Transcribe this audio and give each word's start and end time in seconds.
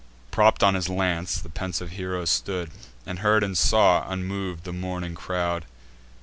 Propp'd 0.31 0.63
on 0.63 0.73
his 0.73 0.89
lance 0.89 1.39
the 1.39 1.47
pensive 1.47 1.91
hero 1.91 2.25
stood, 2.25 2.71
And 3.05 3.19
heard 3.19 3.43
and 3.43 3.55
saw, 3.55 4.03
unmov'd, 4.11 4.63
the 4.63 4.73
mourning 4.73 5.13
crowd. 5.13 5.65